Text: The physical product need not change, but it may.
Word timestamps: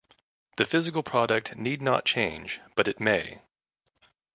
The 0.57 0.65
physical 0.65 1.03
product 1.03 1.55
need 1.57 1.79
not 1.79 2.05
change, 2.05 2.59
but 2.75 2.87
it 2.87 2.99
may. 2.99 3.43